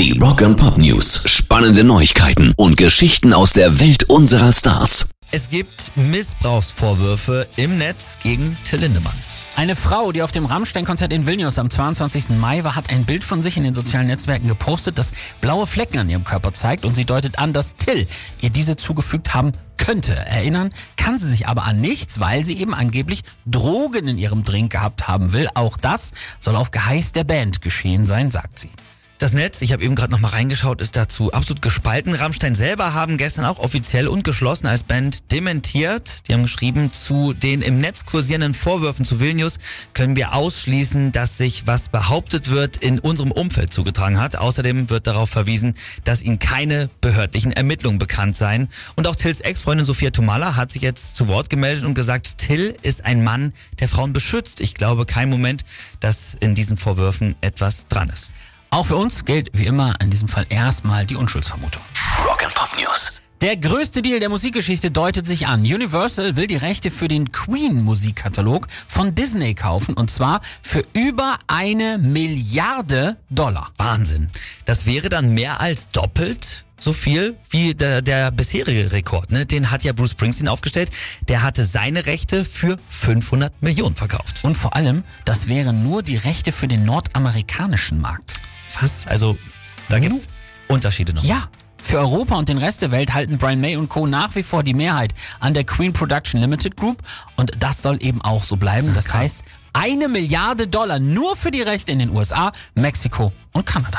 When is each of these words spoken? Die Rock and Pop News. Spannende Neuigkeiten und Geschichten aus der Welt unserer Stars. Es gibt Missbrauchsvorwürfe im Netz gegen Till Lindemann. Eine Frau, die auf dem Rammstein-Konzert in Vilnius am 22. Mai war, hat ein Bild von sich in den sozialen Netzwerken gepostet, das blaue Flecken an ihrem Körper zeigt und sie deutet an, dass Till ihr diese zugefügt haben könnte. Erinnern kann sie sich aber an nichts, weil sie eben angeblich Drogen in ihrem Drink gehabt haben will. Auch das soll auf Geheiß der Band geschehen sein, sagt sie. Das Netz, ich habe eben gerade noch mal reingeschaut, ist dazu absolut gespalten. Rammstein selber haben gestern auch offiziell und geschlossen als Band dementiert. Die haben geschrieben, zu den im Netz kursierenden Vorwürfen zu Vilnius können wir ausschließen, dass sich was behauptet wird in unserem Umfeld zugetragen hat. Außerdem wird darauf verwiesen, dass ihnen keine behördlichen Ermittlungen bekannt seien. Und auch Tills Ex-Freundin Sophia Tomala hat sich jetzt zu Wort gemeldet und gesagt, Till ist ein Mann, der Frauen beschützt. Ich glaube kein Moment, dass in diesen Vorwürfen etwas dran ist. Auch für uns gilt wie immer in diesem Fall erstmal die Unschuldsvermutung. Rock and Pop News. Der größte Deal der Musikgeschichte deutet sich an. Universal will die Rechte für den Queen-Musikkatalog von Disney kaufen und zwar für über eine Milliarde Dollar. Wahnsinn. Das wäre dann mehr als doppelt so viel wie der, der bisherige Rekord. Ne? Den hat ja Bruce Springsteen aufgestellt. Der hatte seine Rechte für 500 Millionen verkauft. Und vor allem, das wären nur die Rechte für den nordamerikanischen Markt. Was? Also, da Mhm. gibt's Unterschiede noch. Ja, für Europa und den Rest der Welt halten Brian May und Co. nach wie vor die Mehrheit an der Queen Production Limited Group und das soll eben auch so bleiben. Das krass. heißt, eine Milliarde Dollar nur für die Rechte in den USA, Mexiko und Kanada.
Die 0.00 0.18
Rock 0.18 0.40
and 0.40 0.56
Pop 0.56 0.78
News. 0.78 1.24
Spannende 1.26 1.84
Neuigkeiten 1.84 2.54
und 2.56 2.78
Geschichten 2.78 3.34
aus 3.34 3.52
der 3.52 3.80
Welt 3.80 4.04
unserer 4.04 4.50
Stars. 4.50 5.10
Es 5.30 5.50
gibt 5.50 5.92
Missbrauchsvorwürfe 5.94 7.46
im 7.56 7.76
Netz 7.76 8.16
gegen 8.18 8.56
Till 8.64 8.80
Lindemann. 8.80 9.12
Eine 9.56 9.76
Frau, 9.76 10.10
die 10.10 10.22
auf 10.22 10.32
dem 10.32 10.46
Rammstein-Konzert 10.46 11.12
in 11.12 11.26
Vilnius 11.26 11.58
am 11.58 11.68
22. 11.68 12.30
Mai 12.30 12.64
war, 12.64 12.76
hat 12.76 12.88
ein 12.88 13.04
Bild 13.04 13.22
von 13.22 13.42
sich 13.42 13.58
in 13.58 13.62
den 13.64 13.74
sozialen 13.74 14.06
Netzwerken 14.06 14.48
gepostet, 14.48 14.96
das 14.96 15.12
blaue 15.42 15.66
Flecken 15.66 15.98
an 15.98 16.08
ihrem 16.08 16.24
Körper 16.24 16.54
zeigt 16.54 16.86
und 16.86 16.94
sie 16.94 17.04
deutet 17.04 17.38
an, 17.38 17.52
dass 17.52 17.76
Till 17.76 18.06
ihr 18.40 18.48
diese 18.48 18.76
zugefügt 18.76 19.34
haben 19.34 19.52
könnte. 19.76 20.16
Erinnern 20.16 20.70
kann 20.96 21.18
sie 21.18 21.28
sich 21.28 21.46
aber 21.46 21.64
an 21.64 21.78
nichts, 21.78 22.20
weil 22.20 22.46
sie 22.46 22.56
eben 22.56 22.72
angeblich 22.72 23.20
Drogen 23.44 24.08
in 24.08 24.16
ihrem 24.16 24.44
Drink 24.44 24.72
gehabt 24.72 25.08
haben 25.08 25.34
will. 25.34 25.50
Auch 25.52 25.76
das 25.76 26.12
soll 26.40 26.56
auf 26.56 26.70
Geheiß 26.70 27.12
der 27.12 27.24
Band 27.24 27.60
geschehen 27.60 28.06
sein, 28.06 28.30
sagt 28.30 28.58
sie. 28.60 28.70
Das 29.20 29.34
Netz, 29.34 29.60
ich 29.60 29.70
habe 29.72 29.84
eben 29.84 29.96
gerade 29.96 30.12
noch 30.12 30.20
mal 30.20 30.28
reingeschaut, 30.28 30.80
ist 30.80 30.96
dazu 30.96 31.30
absolut 31.30 31.60
gespalten. 31.60 32.14
Rammstein 32.14 32.54
selber 32.54 32.94
haben 32.94 33.18
gestern 33.18 33.44
auch 33.44 33.58
offiziell 33.58 34.08
und 34.08 34.24
geschlossen 34.24 34.66
als 34.66 34.82
Band 34.82 35.30
dementiert. 35.30 36.26
Die 36.26 36.32
haben 36.32 36.44
geschrieben, 36.44 36.90
zu 36.90 37.34
den 37.34 37.60
im 37.60 37.82
Netz 37.82 38.06
kursierenden 38.06 38.54
Vorwürfen 38.54 39.04
zu 39.04 39.20
Vilnius 39.20 39.58
können 39.92 40.16
wir 40.16 40.32
ausschließen, 40.32 41.12
dass 41.12 41.36
sich 41.36 41.66
was 41.66 41.90
behauptet 41.90 42.48
wird 42.48 42.78
in 42.78 42.98
unserem 42.98 43.30
Umfeld 43.30 43.70
zugetragen 43.70 44.18
hat. 44.18 44.36
Außerdem 44.36 44.88
wird 44.88 45.06
darauf 45.06 45.28
verwiesen, 45.28 45.74
dass 46.04 46.22
ihnen 46.22 46.38
keine 46.38 46.88
behördlichen 47.02 47.52
Ermittlungen 47.52 47.98
bekannt 47.98 48.36
seien. 48.36 48.70
Und 48.96 49.06
auch 49.06 49.16
Tills 49.16 49.42
Ex-Freundin 49.42 49.84
Sophia 49.84 50.12
Tomala 50.12 50.56
hat 50.56 50.70
sich 50.70 50.80
jetzt 50.80 51.14
zu 51.16 51.28
Wort 51.28 51.50
gemeldet 51.50 51.84
und 51.84 51.92
gesagt, 51.92 52.38
Till 52.38 52.74
ist 52.80 53.04
ein 53.04 53.22
Mann, 53.22 53.52
der 53.80 53.88
Frauen 53.88 54.14
beschützt. 54.14 54.62
Ich 54.62 54.72
glaube 54.72 55.04
kein 55.04 55.28
Moment, 55.28 55.60
dass 56.00 56.38
in 56.40 56.54
diesen 56.54 56.78
Vorwürfen 56.78 57.34
etwas 57.42 57.86
dran 57.86 58.08
ist. 58.08 58.30
Auch 58.72 58.86
für 58.86 58.96
uns 58.96 59.24
gilt 59.24 59.50
wie 59.52 59.66
immer 59.66 59.94
in 60.00 60.10
diesem 60.10 60.28
Fall 60.28 60.46
erstmal 60.48 61.04
die 61.04 61.16
Unschuldsvermutung. 61.16 61.82
Rock 62.24 62.44
and 62.44 62.54
Pop 62.54 62.70
News. 62.78 63.20
Der 63.40 63.56
größte 63.56 64.00
Deal 64.00 64.20
der 64.20 64.28
Musikgeschichte 64.28 64.92
deutet 64.92 65.26
sich 65.26 65.48
an. 65.48 65.62
Universal 65.62 66.36
will 66.36 66.46
die 66.46 66.56
Rechte 66.56 66.92
für 66.92 67.08
den 67.08 67.32
Queen-Musikkatalog 67.32 68.66
von 68.86 69.14
Disney 69.14 69.54
kaufen 69.54 69.94
und 69.94 70.10
zwar 70.10 70.40
für 70.62 70.84
über 70.92 71.38
eine 71.48 71.98
Milliarde 71.98 73.16
Dollar. 73.28 73.70
Wahnsinn. 73.76 74.28
Das 74.66 74.86
wäre 74.86 75.08
dann 75.08 75.34
mehr 75.34 75.60
als 75.60 75.88
doppelt 75.88 76.64
so 76.78 76.92
viel 76.92 77.36
wie 77.50 77.74
der, 77.74 78.02
der 78.02 78.30
bisherige 78.30 78.92
Rekord. 78.92 79.32
Ne? 79.32 79.46
Den 79.46 79.70
hat 79.70 79.82
ja 79.82 79.92
Bruce 79.92 80.12
Springsteen 80.12 80.48
aufgestellt. 80.48 80.90
Der 81.28 81.42
hatte 81.42 81.64
seine 81.64 82.06
Rechte 82.06 82.44
für 82.44 82.76
500 82.88 83.62
Millionen 83.62 83.96
verkauft. 83.96 84.44
Und 84.44 84.56
vor 84.56 84.76
allem, 84.76 85.02
das 85.24 85.48
wären 85.48 85.82
nur 85.82 86.02
die 86.02 86.16
Rechte 86.16 86.52
für 86.52 86.68
den 86.68 86.84
nordamerikanischen 86.84 88.00
Markt. 88.00 88.39
Was? 88.80 89.06
Also, 89.06 89.38
da 89.88 89.96
Mhm. 89.98 90.02
gibt's 90.02 90.28
Unterschiede 90.68 91.12
noch. 91.12 91.24
Ja, 91.24 91.42
für 91.82 91.98
Europa 91.98 92.36
und 92.36 92.48
den 92.48 92.58
Rest 92.58 92.82
der 92.82 92.90
Welt 92.90 93.12
halten 93.14 93.38
Brian 93.38 93.60
May 93.60 93.76
und 93.76 93.88
Co. 93.88 94.06
nach 94.06 94.34
wie 94.36 94.42
vor 94.42 94.62
die 94.62 94.74
Mehrheit 94.74 95.12
an 95.40 95.54
der 95.54 95.64
Queen 95.64 95.92
Production 95.92 96.40
Limited 96.40 96.76
Group 96.76 96.98
und 97.36 97.50
das 97.58 97.82
soll 97.82 97.98
eben 98.02 98.20
auch 98.22 98.44
so 98.44 98.56
bleiben. 98.56 98.92
Das 98.94 99.06
krass. 99.06 99.20
heißt, 99.20 99.44
eine 99.72 100.08
Milliarde 100.08 100.66
Dollar 100.68 100.98
nur 100.98 101.36
für 101.36 101.50
die 101.50 101.62
Rechte 101.62 101.90
in 101.92 101.98
den 101.98 102.10
USA, 102.10 102.52
Mexiko 102.74 103.32
und 103.52 103.64
Kanada. 103.66 103.98